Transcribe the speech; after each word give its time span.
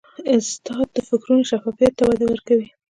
استاد 0.33 0.87
د 0.95 0.97
فکرونو 1.09 1.43
شفافیت 1.51 1.93
ته 1.97 2.03
وده 2.09 2.25
ورکوي. 2.27 2.67